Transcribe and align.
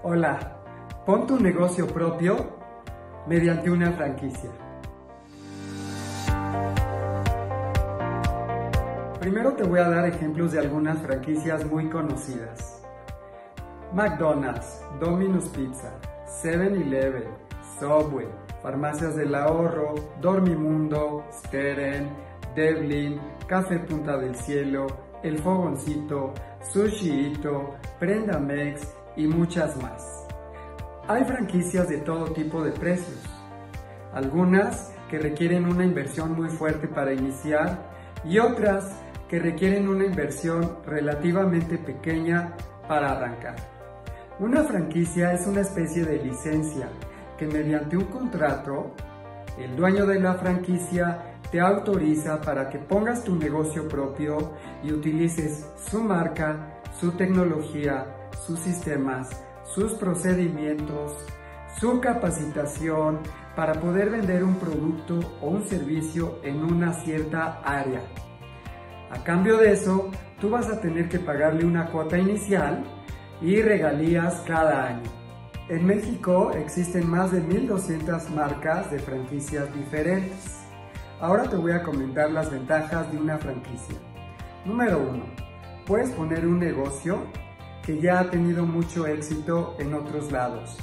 Hola, 0.00 0.38
pon 1.04 1.26
tu 1.26 1.40
negocio 1.40 1.84
propio 1.84 2.36
mediante 3.26 3.68
una 3.68 3.90
franquicia. 3.90 4.48
Primero 9.18 9.54
te 9.54 9.64
voy 9.64 9.80
a 9.80 9.88
dar 9.88 10.06
ejemplos 10.06 10.52
de 10.52 10.60
algunas 10.60 10.98
franquicias 11.02 11.66
muy 11.66 11.90
conocidas. 11.90 12.80
McDonald's, 13.92 14.84
Domino's 15.00 15.48
Pizza, 15.48 15.90
7-Eleven, 16.44 17.24
Subway, 17.80 18.28
Farmacias 18.62 19.16
del 19.16 19.34
Ahorro, 19.34 19.96
Dormimundo, 20.20 21.24
Steren, 21.32 22.08
Devlin, 22.54 23.20
Café 23.48 23.80
Punta 23.80 24.16
del 24.16 24.36
Cielo, 24.36 24.86
El 25.24 25.40
Fogoncito, 25.40 26.34
Sushi 26.72 27.32
Ito, 27.32 27.74
Prenda 27.98 28.38
Mex 28.38 28.94
y 29.18 29.26
muchas 29.26 29.76
más. 29.82 30.24
Hay 31.08 31.24
franquicias 31.24 31.88
de 31.88 31.98
todo 31.98 32.32
tipo 32.32 32.62
de 32.62 32.70
precios. 32.70 33.20
Algunas 34.14 34.92
que 35.10 35.18
requieren 35.18 35.66
una 35.66 35.84
inversión 35.84 36.32
muy 36.32 36.48
fuerte 36.48 36.86
para 36.86 37.12
iniciar 37.12 37.90
y 38.24 38.38
otras 38.38 38.90
que 39.28 39.38
requieren 39.38 39.88
una 39.88 40.06
inversión 40.06 40.78
relativamente 40.86 41.76
pequeña 41.78 42.54
para 42.86 43.12
arrancar. 43.12 43.56
Una 44.38 44.62
franquicia 44.62 45.32
es 45.32 45.46
una 45.46 45.62
especie 45.62 46.04
de 46.04 46.22
licencia 46.22 46.88
que 47.36 47.46
mediante 47.46 47.96
un 47.96 48.04
contrato, 48.04 48.94
el 49.58 49.74
dueño 49.76 50.06
de 50.06 50.20
la 50.20 50.34
franquicia 50.34 51.34
te 51.50 51.60
autoriza 51.60 52.40
para 52.40 52.68
que 52.68 52.78
pongas 52.78 53.24
tu 53.24 53.34
negocio 53.34 53.88
propio 53.88 54.52
y 54.84 54.92
utilices 54.92 55.66
su 55.90 56.02
marca, 56.02 56.80
su 57.00 57.12
tecnología, 57.12 58.06
sus 58.48 58.60
sistemas, 58.60 59.28
sus 59.62 59.92
procedimientos, 59.92 61.12
su 61.78 62.00
capacitación 62.00 63.18
para 63.54 63.74
poder 63.74 64.08
vender 64.08 64.42
un 64.42 64.54
producto 64.54 65.20
o 65.42 65.48
un 65.48 65.68
servicio 65.68 66.38
en 66.42 66.64
una 66.64 66.94
cierta 66.94 67.60
área. 67.62 68.00
A 69.10 69.22
cambio 69.22 69.58
de 69.58 69.72
eso, 69.72 70.10
tú 70.40 70.48
vas 70.48 70.66
a 70.70 70.80
tener 70.80 71.10
que 71.10 71.18
pagarle 71.18 71.66
una 71.66 71.90
cuota 71.90 72.16
inicial 72.16 72.82
y 73.42 73.60
regalías 73.60 74.42
cada 74.46 74.86
año. 74.86 75.10
En 75.68 75.84
México 75.84 76.52
existen 76.52 77.06
más 77.06 77.30
de 77.30 77.42
1200 77.42 78.30
marcas 78.30 78.90
de 78.90 78.98
franquicias 78.98 79.74
diferentes. 79.74 80.56
Ahora 81.20 81.42
te 81.42 81.56
voy 81.56 81.72
a 81.72 81.82
comentar 81.82 82.30
las 82.30 82.50
ventajas 82.50 83.12
de 83.12 83.18
una 83.18 83.36
franquicia. 83.36 83.98
Número 84.64 84.98
1. 84.98 85.22
Puedes 85.84 86.10
poner 86.12 86.46
un 86.46 86.58
negocio 86.58 87.18
que 87.88 87.98
ya 87.98 88.20
ha 88.20 88.28
tenido 88.28 88.66
mucho 88.66 89.06
éxito 89.06 89.74
en 89.78 89.94
otros 89.94 90.30
lados, 90.30 90.76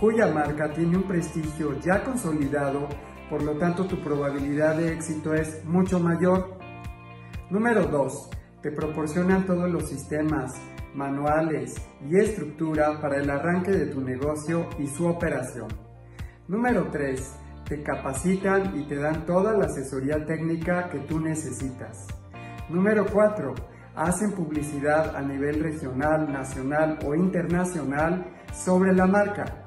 cuya 0.00 0.28
marca 0.28 0.72
tiene 0.72 0.96
un 0.96 1.02
prestigio 1.02 1.78
ya 1.80 2.02
consolidado, 2.02 2.88
por 3.28 3.42
lo 3.42 3.58
tanto 3.58 3.84
tu 3.84 4.02
probabilidad 4.02 4.74
de 4.78 4.94
éxito 4.94 5.34
es 5.34 5.62
mucho 5.66 6.00
mayor. 6.00 6.56
Número 7.50 7.84
2. 7.84 8.30
Te 8.62 8.70
proporcionan 8.70 9.44
todos 9.44 9.70
los 9.70 9.86
sistemas, 9.86 10.54
manuales 10.94 11.74
y 12.08 12.16
estructura 12.16 13.02
para 13.02 13.20
el 13.20 13.28
arranque 13.28 13.72
de 13.72 13.88
tu 13.88 14.00
negocio 14.00 14.66
y 14.78 14.86
su 14.86 15.06
operación. 15.06 15.68
Número 16.48 16.88
3. 16.90 17.34
Te 17.68 17.82
capacitan 17.82 18.80
y 18.80 18.88
te 18.88 18.96
dan 18.96 19.26
toda 19.26 19.52
la 19.52 19.66
asesoría 19.66 20.24
técnica 20.24 20.88
que 20.88 21.00
tú 21.00 21.20
necesitas. 21.20 22.06
Número 22.70 23.04
4. 23.12 23.75
Hacen 23.96 24.32
publicidad 24.32 25.16
a 25.16 25.22
nivel 25.22 25.62
regional, 25.62 26.30
nacional 26.30 26.98
o 27.06 27.14
internacional 27.14 28.26
sobre 28.52 28.92
la 28.92 29.06
marca. 29.06 29.64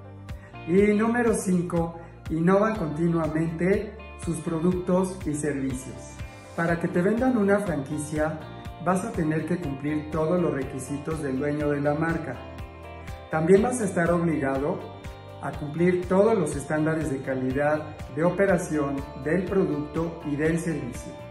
Y 0.68 0.94
número 0.94 1.34
5. 1.34 2.00
Innovan 2.30 2.76
continuamente 2.76 3.98
sus 4.24 4.38
productos 4.42 5.18
y 5.26 5.34
servicios. 5.34 6.14
Para 6.56 6.80
que 6.80 6.88
te 6.88 7.02
vendan 7.02 7.38
una 7.38 7.58
franquicia, 7.62 8.40
vas 8.86 9.04
a 9.04 9.12
tener 9.12 9.48
que 9.48 9.58
cumplir 9.58 10.12
todos 10.12 10.40
los 10.40 10.54
requisitos 10.54 11.24
del 11.24 11.40
dueño 11.40 11.72
de 11.72 11.82
la 11.82 11.96
marca. 11.96 12.36
También 13.32 13.64
vas 13.64 13.82
a 13.82 13.86
estar 13.86 14.12
obligado 14.12 14.78
a 15.42 15.52
cumplir 15.54 16.08
todos 16.08 16.38
los 16.38 16.56
estándares 16.56 17.10
de 17.10 17.24
calidad 17.24 17.98
de 18.16 18.24
operación 18.24 18.98
del 19.24 19.46
producto 19.46 20.22
y 20.26 20.36
del 20.36 20.60
servicio. 20.60 21.29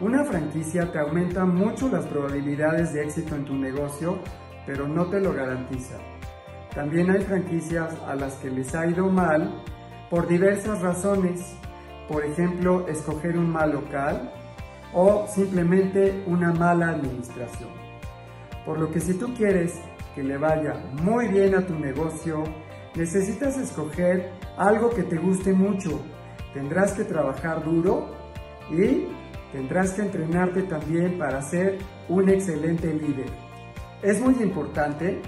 Una 0.00 0.24
franquicia 0.24 0.90
te 0.90 0.98
aumenta 0.98 1.44
mucho 1.44 1.90
las 1.90 2.06
probabilidades 2.06 2.94
de 2.94 3.04
éxito 3.04 3.34
en 3.36 3.44
tu 3.44 3.54
negocio, 3.54 4.18
pero 4.64 4.88
no 4.88 5.10
te 5.10 5.20
lo 5.20 5.34
garantiza. 5.34 5.98
También 6.74 7.10
hay 7.10 7.20
franquicias 7.20 7.94
a 8.08 8.14
las 8.14 8.36
que 8.36 8.48
les 8.48 8.74
ha 8.74 8.86
ido 8.86 9.10
mal 9.10 9.62
por 10.08 10.26
diversas 10.26 10.80
razones, 10.80 11.54
por 12.08 12.24
ejemplo, 12.24 12.88
escoger 12.88 13.36
un 13.36 13.50
mal 13.50 13.72
local 13.72 14.32
o 14.94 15.26
simplemente 15.28 16.24
una 16.26 16.50
mala 16.50 16.92
administración. 16.92 17.68
Por 18.64 18.80
lo 18.80 18.90
que 18.90 19.00
si 19.00 19.12
tú 19.18 19.34
quieres 19.34 19.78
que 20.14 20.22
le 20.22 20.38
vaya 20.38 20.82
muy 21.02 21.28
bien 21.28 21.54
a 21.54 21.66
tu 21.66 21.78
negocio, 21.78 22.42
necesitas 22.94 23.58
escoger 23.58 24.30
algo 24.56 24.88
que 24.88 25.02
te 25.02 25.18
guste 25.18 25.52
mucho. 25.52 26.00
Tendrás 26.54 26.92
que 26.94 27.04
trabajar 27.04 27.62
duro 27.62 28.08
y 28.70 29.06
tendrás 29.52 29.92
que 29.92 30.02
entrenarte 30.02 30.62
también 30.62 31.18
para 31.18 31.42
ser 31.42 31.78
un 32.08 32.28
excelente 32.28 32.92
líder. 32.92 33.30
Es 34.02 34.20
muy 34.20 34.34
importante 34.42 35.20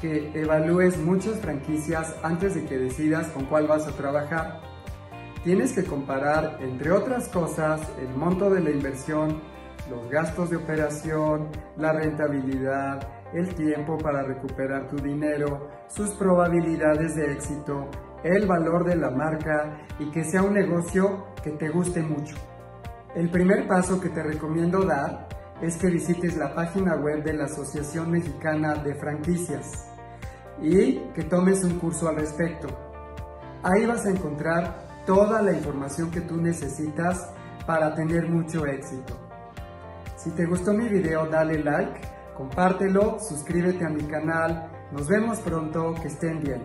que 0.00 0.30
evalúes 0.34 0.98
muchas 0.98 1.38
franquicias 1.40 2.16
antes 2.22 2.54
de 2.54 2.64
que 2.64 2.78
decidas 2.78 3.28
con 3.28 3.46
cuál 3.46 3.66
vas 3.66 3.86
a 3.86 3.92
trabajar 3.92 4.72
tienes 5.44 5.72
que 5.72 5.84
comparar, 5.84 6.58
entre 6.60 6.92
otras 6.92 7.28
cosas, 7.28 7.80
el 8.00 8.14
monto 8.16 8.48
de 8.50 8.60
la 8.60 8.70
inversión, 8.70 9.40
los 9.90 10.08
gastos 10.08 10.50
de 10.50 10.56
operación, 10.56 11.48
la 11.76 11.92
rentabilidad, 11.92 13.08
el 13.34 13.54
tiempo 13.54 13.98
para 13.98 14.22
recuperar 14.22 14.88
tu 14.88 14.96
dinero, 14.96 15.68
sus 15.88 16.10
probabilidades 16.10 17.16
de 17.16 17.32
éxito, 17.32 17.88
el 18.22 18.46
valor 18.46 18.84
de 18.84 18.96
la 18.96 19.10
marca 19.10 19.78
y 19.98 20.10
que 20.10 20.22
sea 20.22 20.42
un 20.42 20.54
negocio 20.54 21.26
que 21.42 21.50
te 21.50 21.68
guste 21.70 22.02
mucho. 22.02 22.36
El 23.14 23.28
primer 23.28 23.68
paso 23.68 24.00
que 24.00 24.08
te 24.08 24.22
recomiendo 24.22 24.84
dar 24.84 25.28
es 25.60 25.76
que 25.76 25.88
visites 25.88 26.34
la 26.38 26.54
página 26.54 26.96
web 26.96 27.22
de 27.22 27.34
la 27.34 27.44
Asociación 27.44 28.10
Mexicana 28.10 28.74
de 28.76 28.94
Franquicias 28.94 29.86
y 30.62 30.98
que 31.14 31.24
tomes 31.24 31.62
un 31.62 31.78
curso 31.78 32.08
al 32.08 32.16
respecto. 32.16 32.68
Ahí 33.62 33.84
vas 33.84 34.06
a 34.06 34.10
encontrar 34.10 35.04
toda 35.04 35.42
la 35.42 35.52
información 35.52 36.10
que 36.10 36.22
tú 36.22 36.38
necesitas 36.38 37.28
para 37.66 37.94
tener 37.94 38.30
mucho 38.30 38.64
éxito. 38.64 39.14
Si 40.16 40.30
te 40.30 40.46
gustó 40.46 40.72
mi 40.72 40.88
video 40.88 41.26
dale 41.26 41.62
like, 41.62 42.00
compártelo, 42.34 43.18
suscríbete 43.20 43.84
a 43.84 43.90
mi 43.90 44.04
canal, 44.04 44.70
nos 44.90 45.06
vemos 45.06 45.38
pronto, 45.40 45.94
que 46.00 46.08
estén 46.08 46.40
bien. 46.40 46.62